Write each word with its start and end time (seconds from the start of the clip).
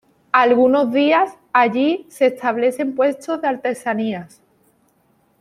Algunos 0.31 0.91
días 0.91 1.35
allí 1.53 2.07
se 2.09 2.25
establecen 2.25 2.95
puestos 2.95 3.39
de 3.39 3.49
artesanías. 3.49 4.41